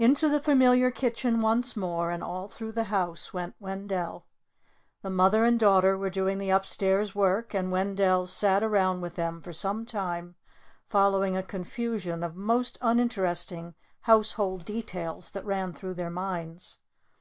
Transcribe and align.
Into 0.00 0.28
the 0.28 0.40
familiar 0.40 0.90
kitchen 0.90 1.40
once 1.40 1.76
more, 1.76 2.10
and 2.10 2.24
all 2.24 2.48
through 2.48 2.72
the 2.72 2.90
house, 2.90 3.32
went 3.32 3.54
Wendell. 3.60 4.26
The 5.02 5.10
mother 5.10 5.44
and 5.44 5.60
daughter 5.60 5.96
were 5.96 6.10
doing 6.10 6.38
the 6.38 6.50
upstairs 6.50 7.14
work 7.14 7.54
and 7.54 7.70
Wendell 7.70 8.26
sat 8.26 8.64
around 8.64 9.00
with 9.00 9.14
them 9.14 9.40
for 9.40 9.52
some 9.52 9.86
time, 9.86 10.34
following 10.88 11.36
a 11.36 11.44
confusion 11.44 12.24
of 12.24 12.34
most 12.34 12.78
uninteresting 12.80 13.76
household 14.00 14.64
details 14.64 15.30
that 15.30 15.44
ran 15.46 15.72
through 15.72 15.94
their 15.94 16.10
minds. 16.10 16.78